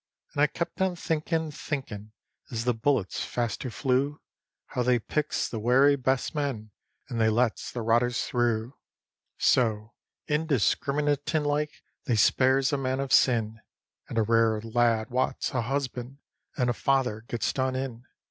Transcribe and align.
And 0.33 0.41
I 0.41 0.47
kept 0.47 0.81
on 0.81 0.95
thinkin', 0.95 1.51
thinkin', 1.51 2.11
as 2.49 2.65
the 2.65 2.73
bullets 2.73 3.23
faster 3.23 3.69
flew, 3.69 4.19
How 4.69 4.81
they 4.81 4.97
picks 4.97 5.47
the 5.47 5.59
werry 5.59 5.95
best 5.95 6.33
men, 6.33 6.71
and 7.07 7.21
they 7.21 7.29
lets 7.29 7.71
the 7.71 7.83
rotters 7.83 8.23
through; 8.23 8.73
So 9.37 9.93
indiscriminatin' 10.27 11.45
like, 11.45 11.83
they 12.07 12.15
spares 12.15 12.73
a 12.73 12.79
man 12.79 12.99
of 12.99 13.13
sin, 13.13 13.59
And 14.09 14.17
a 14.17 14.23
rare 14.23 14.59
lad 14.61 15.11
wot's 15.11 15.51
a 15.53 15.61
husband 15.61 16.17
and 16.57 16.67
a 16.67 16.73
father 16.73 17.23
gets 17.27 17.53
done 17.53 17.75
in. 17.75 18.07